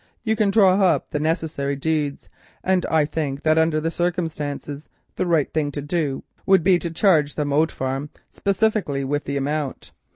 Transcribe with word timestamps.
You 0.23 0.35
can 0.35 0.49
draw 0.49 0.81
up 0.81 1.11
the 1.11 1.19
necessary 1.19 1.75
deeds, 1.75 2.27
and 2.63 2.87
I 2.87 3.05
think 3.05 3.43
that 3.43 3.59
under 3.59 3.79
the 3.79 3.91
circumstances 3.91 4.89
the 5.15 5.27
right 5.27 5.53
thing 5.53 5.71
to 5.73 5.81
do 5.83 6.23
would 6.47 6.63
be 6.63 6.79
to 6.79 6.89
charge 6.89 7.35
the 7.35 7.45
Moat 7.45 7.71
Farm 7.71 8.09
specifically 8.31 9.03
with 9.03 9.25
the 9.25 9.37
amount. 9.37 9.91